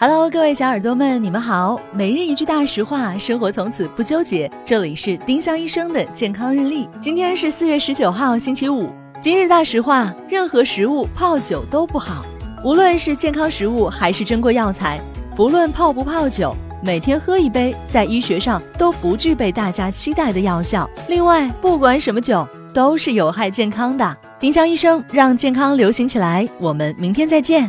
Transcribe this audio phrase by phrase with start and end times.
[0.00, 1.80] Hello，各位小耳朵们，你们好。
[1.92, 4.48] 每日一句大实话，生活从此不纠结。
[4.64, 6.88] 这里是丁香医生的健康日历。
[7.00, 8.90] 今天是四月十九号，星期五。
[9.20, 12.24] 今日大实话：任何食物泡酒都不好，
[12.64, 15.00] 无论是健康食物还是珍贵药材，
[15.34, 20.88] 不论泡不泡酒，每天喝一杯，在医学上都不具备大家期待的药效。
[21.08, 24.16] 另外，不管什么酒，都是有害健康的。
[24.38, 26.48] 丁香医生让健康流行起来。
[26.60, 27.68] 我们明天再见。